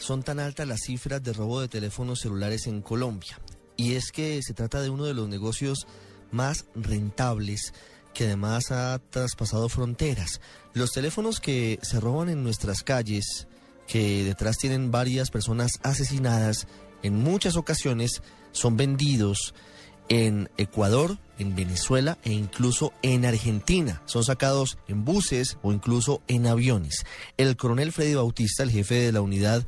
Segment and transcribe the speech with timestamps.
[0.00, 3.38] son tan altas las cifras de robo de teléfonos celulares en Colombia.
[3.76, 5.86] Y es que se trata de uno de los negocios
[6.32, 7.72] más rentables
[8.14, 10.40] que además ha traspasado fronteras.
[10.74, 13.46] Los teléfonos que se roban en nuestras calles,
[13.86, 16.66] que detrás tienen varias personas asesinadas,
[17.02, 18.22] en muchas ocasiones
[18.52, 19.54] son vendidos
[20.08, 24.02] en Ecuador, en Venezuela e incluso en Argentina.
[24.06, 27.06] Son sacados en buses o incluso en aviones.
[27.36, 29.64] El coronel Freddy Bautista, el jefe de la unidad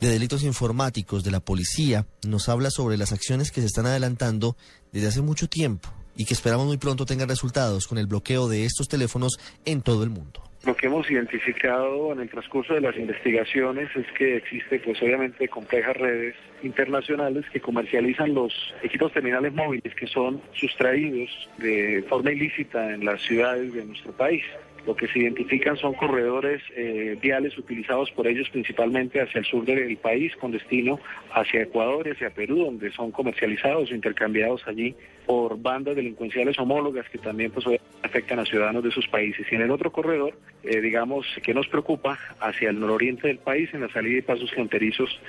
[0.00, 4.56] de delitos informáticos de la policía, nos habla sobre las acciones que se están adelantando
[4.92, 8.64] desde hace mucho tiempo y que esperamos muy pronto tengan resultados con el bloqueo de
[8.64, 10.42] estos teléfonos en todo el mundo.
[10.64, 15.48] Lo que hemos identificado en el transcurso de las investigaciones es que existe, pues obviamente,
[15.48, 18.52] complejas redes internacionales que comercializan los
[18.82, 24.42] equipos terminales móviles que son sustraídos de forma ilícita en las ciudades de nuestro país.
[24.88, 29.62] Lo que se identifican son corredores eh, viales utilizados por ellos principalmente hacia el sur
[29.66, 30.98] del país, con destino
[31.30, 34.94] hacia Ecuador y hacia Perú, donde son comercializados o intercambiados allí
[35.26, 37.66] por bandas delincuenciales homólogas que también pues,
[38.02, 39.46] afectan a ciudadanos de esos países.
[39.52, 43.68] Y en el otro corredor, eh, digamos, que nos preocupa, hacia el nororiente del país,
[43.74, 45.20] en la salida y pasos fronterizos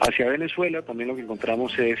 [0.00, 1.98] hacia Venezuela, también lo que encontramos es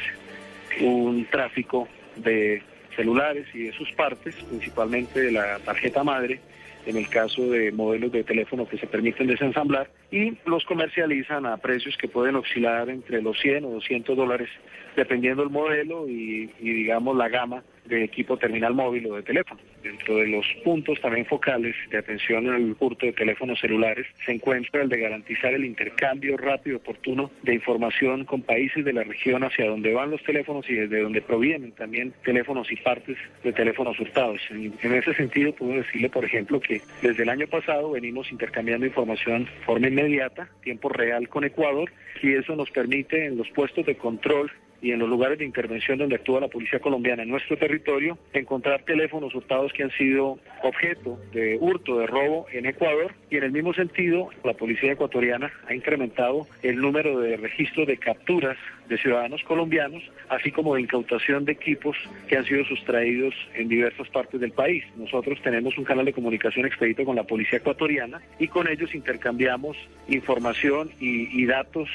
[0.80, 2.62] un tráfico de
[2.96, 6.40] celulares y de sus partes, principalmente de la tarjeta madre,
[6.86, 11.56] en el caso de modelos de teléfono que se permiten desensamblar y los comercializan a
[11.56, 14.48] precios que pueden oscilar entre los 100 o 200 dólares
[14.96, 19.60] dependiendo el modelo y, y, digamos la gama de equipo terminal móvil o de teléfono.
[19.82, 24.82] Dentro de los puntos también focales de atención al hurto de teléfonos celulares se encuentra
[24.82, 29.42] el de garantizar el intercambio rápido y oportuno de información con países de la región
[29.42, 33.98] hacia donde van los teléfonos y desde donde provienen también teléfonos y partes de teléfonos
[33.98, 34.40] hurtados.
[34.50, 38.86] En, en ese sentido puedo decirle, por ejemplo, que desde el año pasado venimos intercambiando
[38.86, 41.90] información de forma inmediata, tiempo real con Ecuador,
[42.22, 44.50] y eso nos permite en los puestos de control
[44.82, 48.82] y en los lugares de intervención donde actúa la policía colombiana en nuestro territorio, encontrar
[48.82, 53.52] teléfonos hurtados que han sido objeto de hurto, de robo en Ecuador y en el
[53.52, 58.56] mismo sentido la policía ecuatoriana ha incrementado el número de registros de capturas
[58.88, 61.96] de ciudadanos colombianos, así como de incautación de equipos
[62.28, 64.84] que han sido sustraídos en diversas partes del país.
[64.96, 69.76] Nosotros tenemos un canal de comunicación expedito con la policía ecuatoriana y con ellos intercambiamos
[70.08, 71.88] información y, y datos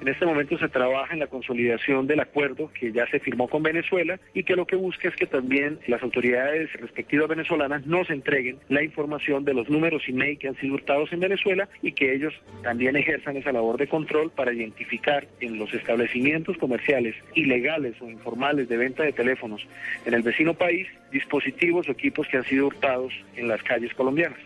[0.00, 3.62] en este momento se trabaja en la consolidación del acuerdo que ya se firmó con
[3.62, 8.58] Venezuela y que lo que busca es que también las autoridades respectivas venezolanas nos entreguen
[8.68, 12.34] la información de los números email que han sido hurtados en Venezuela y que ellos
[12.62, 18.68] también ejerzan esa labor de control para identificar en los establecimientos comerciales ilegales o informales
[18.68, 19.66] de venta de teléfonos
[20.04, 24.38] en el vecino país dispositivos o equipos que han sido hurtados en las calles colombianas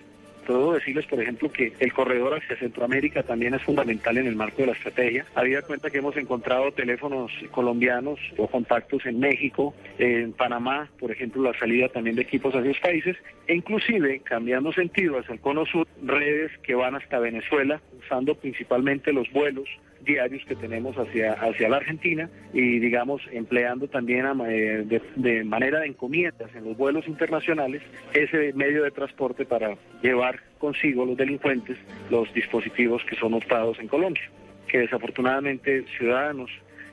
[0.49, 4.63] puedo decirles, por ejemplo, que el corredor hacia Centroamérica también es fundamental en el marco
[4.63, 5.27] de la estrategia.
[5.35, 11.43] Habida cuenta que hemos encontrado teléfonos colombianos o contactos en México, en Panamá, por ejemplo,
[11.43, 13.17] la salida también de equipos hacia esos países,
[13.47, 19.13] e inclusive, cambiando sentido hacia el cono sur, redes que van hasta Venezuela, usando principalmente
[19.13, 19.69] los vuelos
[20.05, 25.45] diarios que tenemos hacia, hacia la Argentina y digamos empleando también a, eh, de, de,
[25.45, 27.83] manera de encomiendas en los vuelos internacionales
[28.15, 31.79] ese medio de transporte para llevar consigo los delincuentes
[32.11, 34.23] los dispositivos que son optados en Colombia,
[34.69, 36.51] que desafortunadamente ciudadanos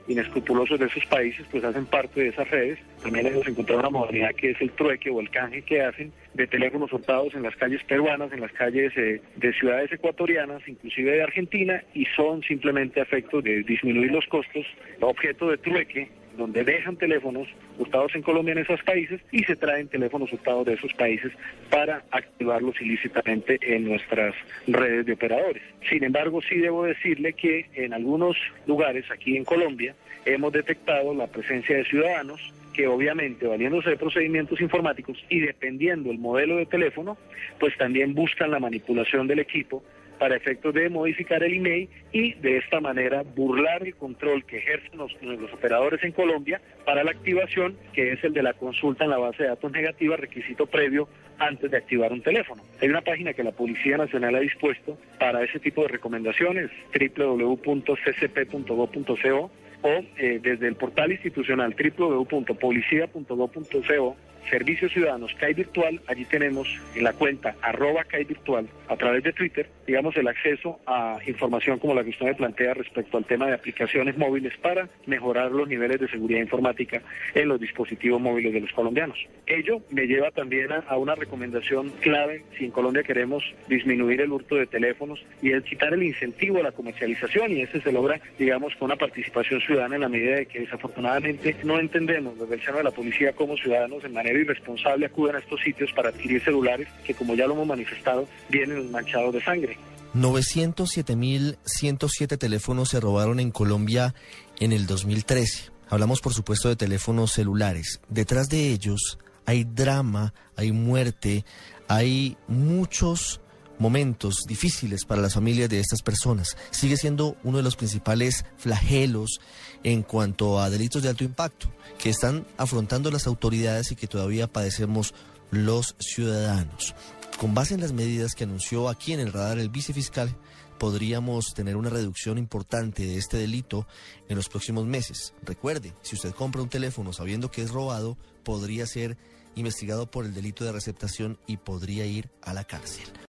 [0.08, 2.80] inescrupulosos de esos países pues hacen parte de esas redes.
[3.02, 6.48] También hemos encontrado una modalidad que es el trueque o el canje que hacen de
[6.48, 11.24] teléfonos hurtados en las calles peruanas, en las calles eh, de ciudades ecuatorianas, inclusive de
[11.24, 14.66] Argentina, y son simplemente efectos de disminuir los costos,
[15.02, 17.48] objeto de trueque donde dejan teléfonos
[17.78, 21.32] hurtados en Colombia en esos países y se traen teléfonos hurtados de esos países
[21.70, 24.36] para activarlos ilícitamente en nuestras
[24.68, 25.64] redes de operadores.
[25.90, 29.96] Sin embargo, sí debo decirle que en algunos lugares aquí en Colombia
[30.26, 32.42] hemos detectado la presencia de ciudadanos
[32.74, 37.18] que obviamente valiéndose de procedimientos informáticos y dependiendo el modelo de teléfono,
[37.58, 39.82] pues también buscan la manipulación del equipo
[40.20, 44.98] para efectos de modificar el email y de esta manera burlar el control que ejercen
[44.98, 49.12] los, los operadores en Colombia para la activación, que es el de la consulta en
[49.12, 51.08] la base de datos negativa, requisito previo
[51.40, 52.62] antes de activar un teléfono.
[52.82, 59.52] Hay una página que la Policía Nacional ha dispuesto para ese tipo de recomendaciones, www.ccp.gov.co
[59.82, 64.16] o eh, desde el portal institucional www.policia.gov.co
[64.50, 69.34] Servicios Ciudadanos CAI Virtual, allí tenemos en la cuenta arroba CAI Virtual a través de
[69.34, 73.48] Twitter, digamos, el acceso a información como la que usted me plantea respecto al tema
[73.48, 77.02] de aplicaciones móviles para mejorar los niveles de seguridad informática
[77.34, 79.18] en los dispositivos móviles de los colombianos.
[79.48, 84.56] Ello me lleva también a, una recomendación clave si en Colombia queremos disminuir el hurto
[84.56, 88.76] de teléfonos y es quitar el incentivo a la comercialización y ese se logra, digamos,
[88.76, 92.78] con una participación ciudadana en la medida de que desafortunadamente no entendemos desde el seno
[92.78, 96.90] de la policía como ciudadanos en manera irresponsable acuden a estos sitios para adquirir celulares
[97.06, 99.78] que, como ya lo hemos manifestado, vienen manchados de sangre.
[100.14, 104.14] 907.107 teléfonos se robaron en Colombia
[104.60, 105.72] en el 2013.
[105.90, 108.02] Hablamos, por supuesto, de teléfonos celulares.
[108.10, 111.46] Detrás de ellos hay drama, hay muerte,
[111.88, 113.42] hay muchos
[113.80, 116.58] momentos difíciles para las familias de estas personas.
[116.72, 119.40] Sigue siendo uno de los principales flagelos
[119.84, 124.48] en cuanto a delitos de alto impacto que están afrontando las autoridades y que todavía
[124.48, 125.14] padecemos
[125.52, 126.96] los ciudadanos.
[127.38, 130.36] Con base en las medidas que anunció aquí en el radar el vicefiscal,
[130.78, 133.88] podríamos tener una reducción importante de este delito
[134.30, 135.34] en los próximos meses.
[135.44, 139.18] Recuerde, si usted compra un teléfono sabiendo que es robado, podría ser
[139.56, 143.06] investigado por el delito de receptación y podría ir a la cárcel.